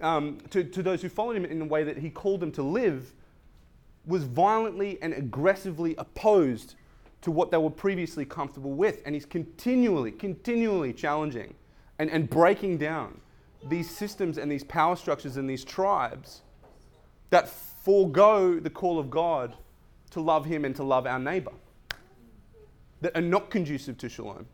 um, 0.00 0.38
to, 0.50 0.64
to 0.64 0.82
those 0.82 1.00
who 1.00 1.08
followed 1.08 1.36
him 1.36 1.44
in 1.44 1.58
the 1.58 1.64
way 1.64 1.84
that 1.84 1.98
he 1.98 2.10
called 2.10 2.40
them 2.40 2.50
to 2.52 2.62
live 2.62 3.12
was 4.06 4.24
violently 4.24 4.98
and 5.00 5.14
aggressively 5.14 5.94
opposed 5.96 6.74
to 7.20 7.30
what 7.30 7.50
they 7.50 7.56
were 7.56 7.70
previously 7.70 8.24
comfortable 8.24 8.72
with. 8.72 9.00
And 9.06 9.14
he's 9.14 9.24
continually, 9.24 10.10
continually 10.10 10.92
challenging 10.92 11.54
and, 11.98 12.10
and 12.10 12.28
breaking 12.28 12.78
down 12.78 13.20
these 13.68 13.90
systems 13.90 14.38
and 14.38 14.50
these 14.50 14.64
power 14.64 14.96
structures 14.96 15.36
and 15.36 15.48
these 15.48 15.64
tribes 15.64 16.42
that 17.30 17.48
forego 17.48 18.58
the 18.60 18.70
call 18.70 18.98
of 18.98 19.10
God 19.10 19.56
to 20.10 20.20
love 20.20 20.44
him 20.44 20.64
and 20.64 20.76
to 20.76 20.82
love 20.84 21.06
our 21.06 21.18
neighbor, 21.18 21.52
that 23.00 23.16
are 23.16 23.22
not 23.22 23.50
conducive 23.50 23.98
to 23.98 24.08
shalom 24.08 24.46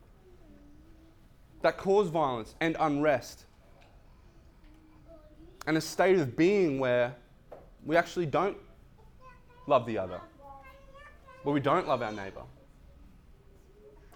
that 1.63 1.77
cause 1.77 2.09
violence 2.09 2.55
and 2.61 2.77
unrest. 2.81 3.45
And 5.67 5.77
a 5.77 5.81
state 5.81 6.19
of 6.19 6.37
being 6.37 6.79
where 6.79 7.15
we 7.85 7.97
actually 7.97 8.27
don't 8.27 8.57
love 9.67 9.87
the 9.87 9.99
other, 9.99 10.21
where 11.43 11.53
we 11.53 11.61
don't 11.61 11.87
love 11.87 12.03
our 12.03 12.13
neighbor. 12.13 12.43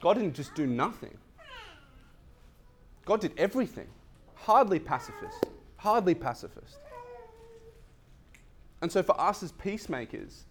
God 0.01 0.15
didn't 0.15 0.35
just 0.35 0.55
do 0.55 0.67
nothing, 0.67 1.17
God 3.05 3.21
did 3.21 3.33
everything. 3.37 3.89
Hardly 4.45 4.79
pacifist, 4.79 5.47
hardly 5.79 6.15
pacifist. 6.15 6.77
And 8.83 8.93
so 8.93 9.03
for 9.03 9.19
us 9.19 9.43
as 9.43 9.53
peacemakers, 9.53 10.45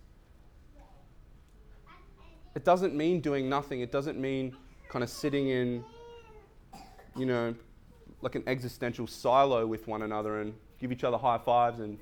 it 2.55 2.65
doesn't 2.65 2.95
mean 2.95 3.21
doing 3.21 3.47
nothing. 3.47 3.81
It 3.81 3.91
doesn't 3.91 4.19
mean 4.19 4.55
kind 4.89 5.03
of 5.03 5.11
sitting 5.11 5.49
in 5.49 5.83
you 7.15 7.27
know, 7.27 7.53
like 8.23 8.33
an 8.33 8.43
existential 8.47 9.05
silo 9.05 9.67
with 9.67 9.87
one 9.87 10.01
another 10.01 10.41
and 10.41 10.55
give 10.79 10.91
each 10.91 11.03
other 11.03 11.17
high 11.17 11.37
fives 11.37 11.79
and 11.79 11.99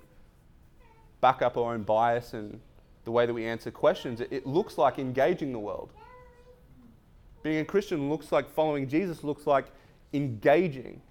back 1.19 1.41
up 1.41 1.57
our 1.57 1.74
own 1.74 1.83
bias 1.83 2.33
and 2.33 2.57
the 3.03 3.12
way 3.12 3.25
that 3.25 3.33
we 3.33 3.45
answer 3.45 3.69
questions. 3.69 4.21
It, 4.21 4.31
it 4.31 4.48
looks 4.48 4.77
like 4.77 4.98
engaging 4.98 5.51
the 5.51 5.60
world. 5.60 5.91
Being 7.43 7.57
a 7.57 7.65
Christian 7.65 8.10
looks 8.10 8.31
like 8.31 8.50
following 8.50 8.88
Jesus, 8.88 9.25
looks 9.25 9.45
like 9.45 9.65
engaging 10.13 11.01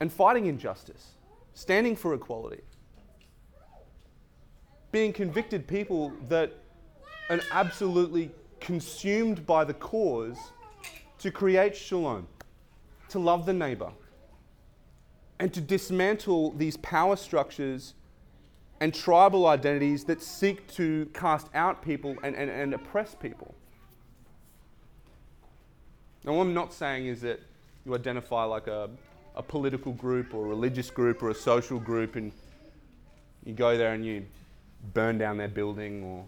and 0.00 0.12
fighting 0.12 0.46
injustice, 0.46 1.12
standing 1.54 1.94
for 1.94 2.14
equality, 2.14 2.62
being 4.92 5.12
convicted 5.12 5.66
people 5.68 6.12
that 6.28 6.52
are 7.28 7.40
absolutely 7.52 8.30
consumed 8.58 9.46
by 9.46 9.64
the 9.64 9.74
cause 9.74 10.38
to 11.18 11.30
create 11.30 11.76
shalom, 11.76 12.26
to 13.08 13.18
love 13.18 13.46
the 13.46 13.52
neighbor, 13.52 13.92
and 15.38 15.52
to 15.54 15.60
dismantle 15.60 16.52
these 16.52 16.76
power 16.78 17.16
structures 17.16 17.94
and 18.80 18.94
tribal 18.94 19.46
identities 19.46 20.04
that 20.04 20.22
seek 20.22 20.66
to 20.68 21.06
cast 21.12 21.48
out 21.54 21.82
people 21.82 22.16
and, 22.22 22.34
and, 22.34 22.50
and 22.50 22.74
oppress 22.74 23.14
people. 23.14 23.54
Now, 26.24 26.34
what 26.34 26.42
I'm 26.42 26.54
not 26.54 26.72
saying 26.72 27.06
is 27.06 27.20
that 27.22 27.40
you 27.84 27.94
identify 27.94 28.44
like 28.44 28.66
a, 28.66 28.90
a 29.40 29.42
political 29.42 29.92
group 29.92 30.34
or 30.34 30.44
a 30.44 30.48
religious 30.48 30.90
group 30.90 31.22
or 31.22 31.30
a 31.30 31.34
social 31.34 31.80
group 31.80 32.14
and 32.14 32.30
you 33.42 33.54
go 33.54 33.78
there 33.78 33.94
and 33.94 34.04
you 34.04 34.26
burn 34.92 35.16
down 35.16 35.38
their 35.38 35.48
building 35.48 36.04
or, 36.04 36.26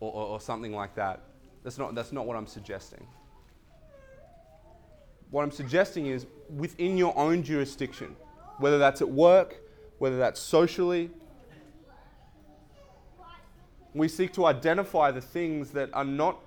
or, 0.00 0.12
or 0.12 0.38
something 0.38 0.74
like 0.74 0.94
that. 0.94 1.20
That's 1.64 1.78
not, 1.78 1.94
that's 1.94 2.12
not 2.12 2.26
what 2.26 2.36
I'm 2.36 2.46
suggesting. 2.46 3.06
What 5.30 5.42
I'm 5.42 5.50
suggesting 5.50 6.04
is 6.04 6.26
within 6.54 6.98
your 6.98 7.16
own 7.16 7.42
jurisdiction, 7.42 8.14
whether 8.58 8.76
that's 8.76 9.00
at 9.00 9.08
work, 9.08 9.56
whether 9.98 10.18
that's 10.18 10.38
socially, 10.38 11.08
we 13.94 14.06
seek 14.06 14.34
to 14.34 14.44
identify 14.44 15.10
the 15.10 15.22
things 15.22 15.70
that 15.70 15.88
are 15.94 16.04
not 16.04 16.38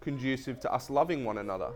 conducive 0.00 0.60
to 0.60 0.72
us 0.72 0.88
loving 0.88 1.26
one 1.26 1.36
another. 1.36 1.72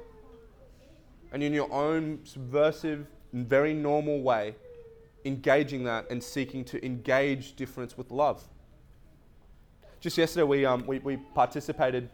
And 1.30 1.42
in 1.42 1.52
your 1.52 1.70
own 1.70 2.20
subversive 2.24 3.06
very 3.42 3.74
normal 3.74 4.22
way, 4.22 4.54
engaging 5.24 5.84
that 5.84 6.08
and 6.10 6.22
seeking 6.22 6.64
to 6.66 6.84
engage 6.84 7.56
difference 7.56 7.98
with 7.98 8.10
love. 8.10 8.44
Just 10.00 10.18
yesterday, 10.18 10.44
we, 10.44 10.64
um, 10.66 10.86
we, 10.86 10.98
we 10.98 11.16
participated 11.34 12.10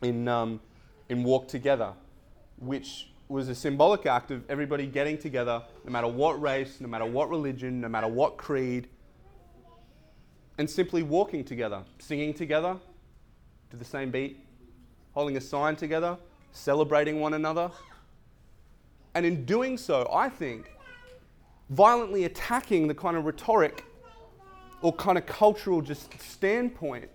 in, 0.00 0.26
um, 0.26 0.60
in 1.08 1.22
Walk 1.22 1.46
Together, 1.46 1.92
which 2.58 3.08
was 3.28 3.48
a 3.48 3.54
symbolic 3.54 4.06
act 4.06 4.30
of 4.30 4.42
everybody 4.50 4.86
getting 4.86 5.16
together, 5.16 5.62
no 5.84 5.92
matter 5.92 6.08
what 6.08 6.40
race, 6.40 6.80
no 6.80 6.88
matter 6.88 7.06
what 7.06 7.28
religion, 7.30 7.80
no 7.80 7.88
matter 7.88 8.08
what 8.08 8.36
creed, 8.36 8.88
and 10.58 10.68
simply 10.68 11.02
walking 11.02 11.44
together, 11.44 11.82
singing 11.98 12.34
together 12.34 12.76
to 13.70 13.76
the 13.76 13.84
same 13.84 14.10
beat, 14.10 14.44
holding 15.12 15.36
a 15.36 15.40
sign 15.40 15.76
together, 15.76 16.16
celebrating 16.52 17.20
one 17.20 17.34
another. 17.34 17.70
And 19.14 19.26
in 19.26 19.44
doing 19.44 19.76
so, 19.76 20.08
I 20.12 20.28
think, 20.28 20.70
violently 21.70 22.24
attacking 22.24 22.88
the 22.88 22.94
kind 22.94 23.16
of 23.16 23.24
rhetoric 23.24 23.84
or 24.80 24.92
kind 24.92 25.16
of 25.16 25.26
cultural 25.26 25.80
just 25.80 26.20
standpoint 26.20 27.08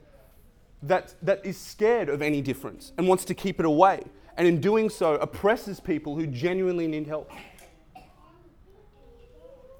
that, 0.84 1.16
that 1.22 1.46
is 1.46 1.58
scared 1.58 2.10
of 2.10 2.22
any 2.22 2.42
difference 2.42 2.94
and 2.98 3.08
wants 3.08 3.26
to 3.26 3.34
keep 3.34 3.60
it 3.60 3.66
away 3.66 4.04
and 4.38 4.48
in 4.48 4.62
doing 4.62 4.90
so 4.90 5.16
oppresses 5.16 5.80
people 5.80 6.16
who 6.16 6.28
genuinely 6.28 6.88
need 6.88 7.08
help. 7.08 7.32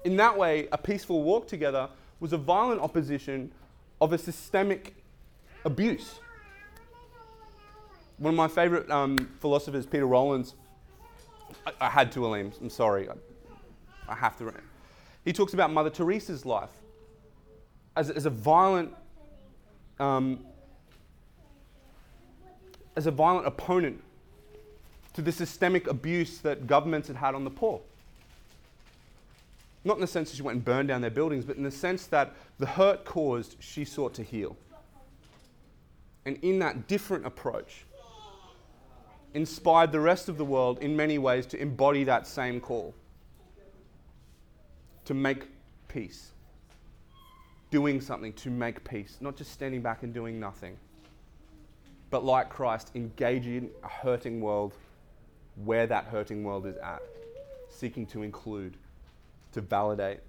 In 0.04 0.16
that 0.16 0.36
way, 0.36 0.68
a 0.72 0.78
peaceful 0.78 1.22
walk 1.22 1.46
together 1.46 1.88
was 2.20 2.32
a 2.32 2.38
violent 2.38 2.80
opposition 2.80 3.52
of 4.00 4.12
a 4.12 4.18
systemic 4.18 4.94
abuse 5.64 6.20
One 8.18 8.34
of 8.34 8.36
my 8.36 8.48
favorite 8.48 8.90
um, 8.90 9.16
philosophers, 9.40 9.86
Peter 9.86 10.06
Rollins, 10.06 10.54
I, 11.66 11.72
I 11.80 11.88
had 11.88 12.12
to, 12.12 12.20
Aleem, 12.20 12.52
I'm 12.60 12.70
sorry, 12.70 13.08
I, 13.08 13.14
I 14.08 14.14
have 14.14 14.36
to. 14.38 14.52
He 15.24 15.32
talks 15.32 15.54
about 15.54 15.72
Mother 15.72 15.90
Teresa's 15.90 16.46
life 16.46 16.70
as, 17.96 18.10
as 18.10 18.26
a 18.26 18.30
violent, 18.30 18.94
um, 19.98 20.44
as 22.96 23.06
a 23.06 23.10
violent 23.10 23.46
opponent 23.46 24.02
to 25.14 25.22
the 25.22 25.32
systemic 25.32 25.88
abuse 25.88 26.38
that 26.38 26.66
governments 26.66 27.08
had 27.08 27.16
had 27.16 27.34
on 27.34 27.44
the 27.44 27.50
poor. 27.50 27.80
Not 29.84 29.96
in 29.96 30.00
the 30.00 30.06
sense 30.06 30.30
that 30.30 30.36
she 30.36 30.42
went 30.42 30.56
and 30.56 30.64
burned 30.64 30.88
down 30.88 31.00
their 31.00 31.10
buildings, 31.10 31.44
but 31.44 31.56
in 31.56 31.62
the 31.62 31.70
sense 31.70 32.06
that 32.06 32.34
the 32.58 32.66
hurt 32.66 33.04
caused, 33.04 33.56
she 33.58 33.84
sought 33.84 34.14
to 34.14 34.22
heal. 34.22 34.56
And 36.24 36.38
in 36.42 36.58
that 36.60 36.86
different 36.88 37.26
approach, 37.26 37.84
inspired 39.34 39.92
the 39.92 40.00
rest 40.00 40.28
of 40.28 40.38
the 40.38 40.44
world 40.44 40.78
in 40.78 40.96
many 40.96 41.18
ways 41.18 41.46
to 41.46 41.60
embody 41.60 42.04
that 42.04 42.26
same 42.26 42.60
call 42.60 42.94
to 45.04 45.14
make 45.14 45.48
peace. 45.88 46.32
Doing 47.70 48.00
something 48.00 48.32
to 48.34 48.50
make 48.50 48.82
peace, 48.88 49.18
not 49.20 49.36
just 49.36 49.52
standing 49.52 49.82
back 49.82 50.02
and 50.02 50.12
doing 50.12 50.40
nothing, 50.40 50.76
but 52.10 52.24
like 52.24 52.48
Christ, 52.48 52.92
engaging 52.94 53.70
a 53.82 53.88
hurting 53.88 54.40
world 54.40 54.74
where 55.64 55.86
that 55.86 56.04
hurting 56.04 56.44
world 56.44 56.66
is 56.66 56.76
at, 56.78 57.02
seeking 57.68 58.06
to 58.06 58.22
include, 58.22 58.76
to 59.52 59.60
validate, 59.60 60.20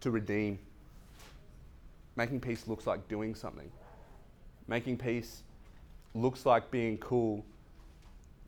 to 0.00 0.10
redeem. 0.10 0.58
Making 2.16 2.40
peace 2.40 2.68
looks 2.68 2.86
like 2.86 3.08
doing 3.08 3.34
something. 3.34 3.70
Making 4.68 4.96
peace 4.96 5.42
looks 6.14 6.46
like 6.46 6.70
being 6.70 6.98
cool 6.98 7.44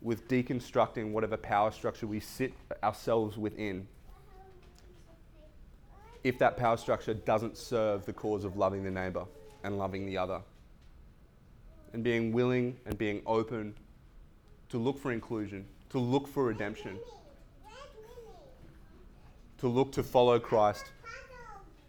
with 0.00 0.28
deconstructing 0.28 1.12
whatever 1.12 1.36
power 1.36 1.70
structure 1.70 2.06
we 2.06 2.20
sit 2.20 2.52
ourselves 2.82 3.36
within 3.36 3.86
if 6.26 6.38
that 6.40 6.56
power 6.56 6.76
structure 6.76 7.14
doesn't 7.14 7.56
serve 7.56 8.04
the 8.04 8.12
cause 8.12 8.44
of 8.44 8.56
loving 8.56 8.82
the 8.82 8.90
neighbor 8.90 9.24
and 9.62 9.78
loving 9.78 10.04
the 10.06 10.18
other. 10.18 10.40
And 11.92 12.02
being 12.02 12.32
willing 12.32 12.76
and 12.84 12.98
being 12.98 13.22
open 13.26 13.76
to 14.70 14.78
look 14.78 14.98
for 14.98 15.12
inclusion, 15.12 15.64
to 15.90 16.00
look 16.00 16.26
for 16.26 16.44
redemption, 16.44 16.98
to 19.58 19.68
look 19.68 19.92
to 19.92 20.02
follow 20.02 20.40
Christ 20.40 20.86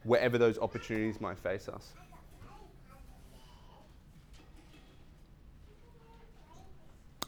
wherever 0.03 0.37
those 0.37 0.59
opportunities 0.59 1.19
might 1.19 1.39
face 1.39 1.67
us. 1.67 1.93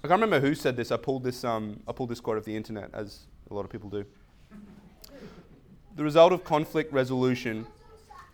I 0.01 0.07
can't 0.07 0.21
remember 0.21 0.39
who 0.39 0.55
said 0.55 0.77
this. 0.77 0.93
I 0.93 0.97
pulled 0.97 1.23
this, 1.23 1.43
um, 1.43 1.81
I 1.85 1.91
pulled 1.91 2.09
this 2.09 2.21
quote 2.21 2.37
off 2.37 2.45
the 2.45 2.55
internet, 2.55 2.89
as 2.93 3.27
a 3.51 3.53
lot 3.53 3.65
of 3.65 3.69
people 3.69 3.89
do. 3.89 4.05
The 5.97 6.03
result 6.03 6.31
of 6.31 6.45
conflict 6.45 6.93
resolution 6.93 7.67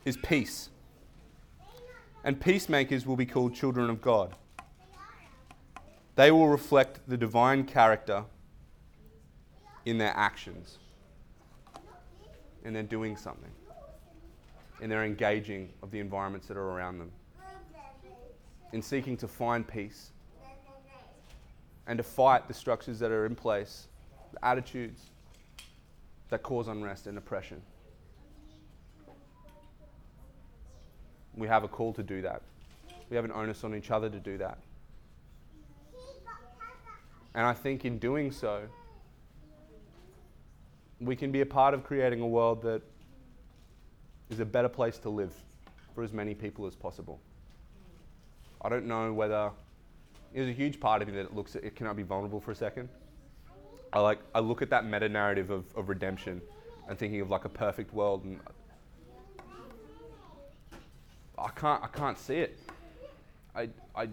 is 0.05 0.15
peace. 0.17 0.69
And 2.24 2.39
peacemakers 2.39 3.07
will 3.07 3.15
be 3.15 3.25
called 3.25 3.55
children 3.55 3.89
of 3.89 4.00
God. 4.00 4.36
They 6.15 6.31
will 6.31 6.48
reflect 6.48 7.00
the 7.07 7.17
divine 7.17 7.65
character 7.65 8.25
in 9.86 9.98
their 9.98 10.13
actions, 10.15 10.77
in 12.63 12.74
their 12.74 12.84
doing 12.84 13.17
something, 13.17 13.51
in 14.81 14.89
their 14.89 15.03
engaging 15.03 15.74
of 15.81 15.89
the 15.89 16.00
environments 16.00 16.48
that 16.48 16.57
are 16.57 16.69
around 16.69 17.00
them, 17.00 17.12
in 18.72 18.84
seeking 18.84 19.17
to 19.17 19.27
find 19.27 19.67
peace 19.67 20.12
and 21.88 21.98
to 21.98 22.04
fight 22.04 22.48
the 22.48 22.54
structures 22.54 23.00
that 23.00 23.12
are 23.12 23.26
in 23.26 23.36
place, 23.36 23.88
the 24.34 24.45
attitudes 24.45 25.02
that 26.30 26.41
cause 26.41 26.67
unrest 26.67 27.08
and 27.08 27.17
oppression. 27.17 27.62
We 31.36 31.48
have 31.48 31.63
a 31.63 31.67
call 31.67 31.93
to 31.93 32.04
do 32.04 32.21
that. 32.21 32.41
We 33.10 33.15
have 33.15 33.26
an 33.26 33.32
onus 33.32 33.63
on 33.63 33.76
each 33.76 33.91
other 33.91 34.10
to 34.10 34.19
do 34.19 34.38
that. 34.38 34.58
And 37.36 37.45
I 37.45 37.54
think 37.54 37.84
in 37.84 38.00
doing 38.00 38.32
so, 38.32 38.63
we 41.02 41.15
can 41.15 41.32
be 41.32 41.41
a 41.41 41.45
part 41.45 41.74
of 41.74 41.84
creating 41.84 42.21
a 42.21 42.28
world 42.28 42.62
that 42.63 42.82
is 44.30 44.39
a 44.39 44.45
better 44.45 44.69
place 44.69 44.98
to 45.00 45.10
live 45.10 45.34
for 45.93 46.04
as 46.04 46.13
many 46.13 46.34
people 46.34 46.65
as 46.65 46.76
possible. 46.76 47.19
I 48.62 48.69
don't 48.69 48.86
know 48.86 49.13
whether 49.13 49.52
there's 50.36 50.50
a 50.50 50.54
huge 50.54 50.80
part 50.80 51.02
of 51.02 51.08
me 51.08 51.15
that 51.15 51.34
looks 51.34 51.56
at 51.56 51.63
it. 51.63 51.76
Can 51.76 51.88
I 51.88 51.93
be 51.93 52.04
vulnerable 52.04 52.41
for 52.41 52.52
a 52.52 52.56
second? 52.56 52.89
I 53.93 54.00
like 54.00 54.19
I 54.34 54.39
look 54.39 54.62
at 54.62 54.69
that 54.69 54.86
meta 54.86 55.08
narrative 55.08 55.50
of, 55.50 55.63
of 55.76 55.88
redemption 55.88 56.41
and 56.89 57.00
thinking 57.00 57.21
of 57.21 57.30
like 57.30 57.45
a 57.45 57.50
perfect 57.50 57.93
world, 57.93 58.26
and 58.26 58.39
I 61.38 61.50
can't 61.56 61.82
I 61.82 61.88
can't 61.88 62.19
see 62.19 62.36
it. 62.36 62.60
I 63.56 63.69
I 63.95 64.10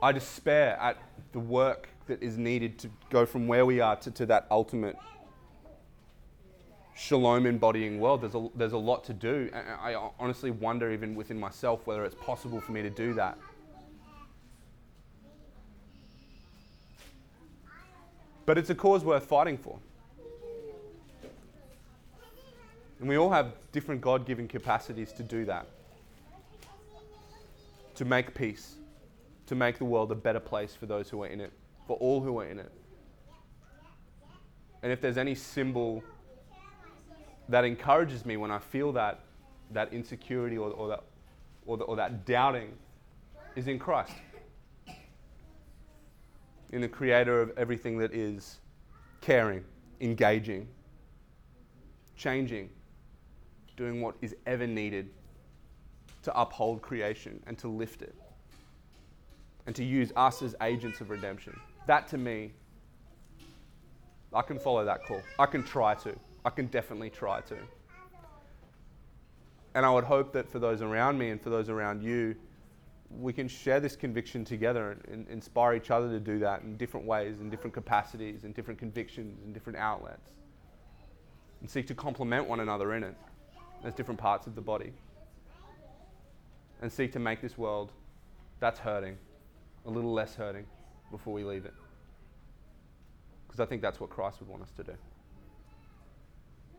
I 0.00 0.12
despair 0.12 0.78
at 0.80 0.98
the 1.32 1.40
work 1.40 1.88
that 2.06 2.22
is 2.22 2.38
needed 2.38 2.78
to 2.80 2.90
go 3.10 3.26
from 3.26 3.48
where 3.48 3.66
we 3.66 3.80
are 3.80 3.96
to, 3.96 4.10
to 4.12 4.26
that 4.26 4.46
ultimate 4.50 4.96
shalom 6.94 7.46
embodying 7.46 7.98
world. 7.98 8.22
There's 8.22 8.34
a, 8.34 8.48
there's 8.54 8.72
a 8.72 8.78
lot 8.78 9.04
to 9.04 9.12
do. 9.12 9.50
And 9.52 9.66
I 9.80 9.94
honestly 10.18 10.50
wonder, 10.50 10.92
even 10.92 11.14
within 11.14 11.38
myself, 11.38 11.86
whether 11.86 12.04
it's 12.04 12.16
possible 12.16 12.60
for 12.60 12.72
me 12.72 12.82
to 12.82 12.90
do 12.90 13.14
that. 13.14 13.38
But 18.52 18.58
it's 18.58 18.68
a 18.68 18.74
cause 18.74 19.02
worth 19.02 19.24
fighting 19.24 19.56
for. 19.56 19.78
And 23.00 23.08
we 23.08 23.16
all 23.16 23.30
have 23.30 23.54
different 23.72 24.02
God 24.02 24.26
given 24.26 24.46
capacities 24.46 25.10
to 25.14 25.22
do 25.22 25.46
that. 25.46 25.66
To 27.94 28.04
make 28.04 28.34
peace, 28.34 28.74
to 29.46 29.54
make 29.54 29.78
the 29.78 29.86
world 29.86 30.12
a 30.12 30.14
better 30.14 30.38
place 30.38 30.74
for 30.74 30.84
those 30.84 31.08
who 31.08 31.22
are 31.22 31.28
in 31.28 31.40
it, 31.40 31.50
for 31.86 31.96
all 31.96 32.20
who 32.20 32.40
are 32.40 32.46
in 32.46 32.58
it. 32.58 32.70
And 34.82 34.92
if 34.92 35.00
there's 35.00 35.16
any 35.16 35.34
symbol 35.34 36.04
that 37.48 37.64
encourages 37.64 38.26
me 38.26 38.36
when 38.36 38.50
I 38.50 38.58
feel 38.58 38.92
that, 38.92 39.20
that 39.70 39.94
insecurity 39.94 40.58
or, 40.58 40.68
or, 40.72 40.88
that, 40.88 41.04
or, 41.64 41.78
the, 41.78 41.84
or 41.84 41.96
that 41.96 42.26
doubting, 42.26 42.74
is 43.56 43.66
in 43.66 43.78
Christ 43.78 44.12
in 46.72 46.80
the 46.80 46.88
creator 46.88 47.40
of 47.40 47.52
everything 47.56 47.98
that 47.98 48.12
is 48.12 48.58
caring, 49.20 49.64
engaging, 50.00 50.66
changing, 52.16 52.70
doing 53.76 54.00
what 54.00 54.16
is 54.20 54.34
ever 54.46 54.66
needed 54.66 55.10
to 56.22 56.40
uphold 56.40 56.82
creation 56.82 57.42
and 57.46 57.58
to 57.58 57.68
lift 57.68 58.02
it 58.02 58.14
and 59.66 59.76
to 59.76 59.84
use 59.84 60.12
us 60.16 60.42
as 60.42 60.54
agents 60.62 61.00
of 61.00 61.10
redemption. 61.10 61.58
That 61.86 62.08
to 62.08 62.18
me, 62.18 62.52
I 64.32 64.42
can 64.42 64.58
follow 64.58 64.84
that 64.84 65.04
call. 65.04 65.20
I 65.38 65.46
can 65.46 65.62
try 65.62 65.94
to. 65.96 66.16
I 66.44 66.50
can 66.50 66.66
definitely 66.66 67.10
try 67.10 67.40
to. 67.42 67.56
And 69.74 69.86
I 69.86 69.90
would 69.90 70.04
hope 70.04 70.32
that 70.32 70.50
for 70.50 70.58
those 70.58 70.82
around 70.82 71.18
me 71.18 71.30
and 71.30 71.40
for 71.40 71.50
those 71.50 71.68
around 71.68 72.02
you, 72.02 72.34
we 73.18 73.32
can 73.32 73.48
share 73.48 73.80
this 73.80 73.96
conviction 73.96 74.44
together 74.44 74.96
and, 75.08 75.26
inspire 75.28 75.74
each 75.74 75.90
other 75.90 76.08
to 76.08 76.20
do 76.20 76.38
that 76.38 76.62
in 76.62 76.76
different 76.76 77.06
ways, 77.06 77.40
in 77.40 77.50
different 77.50 77.74
capacities, 77.74 78.44
in 78.44 78.52
different 78.52 78.78
convictions, 78.78 79.40
in 79.44 79.52
different 79.52 79.78
outlets. 79.78 80.30
And 81.60 81.70
seek 81.70 81.86
to 81.88 81.94
complement 81.94 82.48
one 82.48 82.60
another 82.60 82.94
in 82.94 83.04
it 83.04 83.14
as 83.84 83.94
different 83.94 84.18
parts 84.18 84.46
of 84.46 84.54
the 84.54 84.60
body. 84.60 84.92
And 86.80 86.90
seek 86.90 87.12
to 87.12 87.18
make 87.18 87.40
this 87.40 87.56
world 87.56 87.92
that's 88.58 88.80
hurting 88.80 89.16
a 89.86 89.90
little 89.90 90.12
less 90.12 90.34
hurting 90.34 90.66
before 91.10 91.32
we 91.32 91.44
leave 91.44 91.64
it. 91.64 91.74
Because 93.46 93.60
I 93.60 93.66
think 93.66 93.82
that's 93.82 94.00
what 94.00 94.10
Christ 94.10 94.40
would 94.40 94.48
want 94.48 94.62
us 94.62 94.70
to 94.76 94.84
do. 94.84 94.92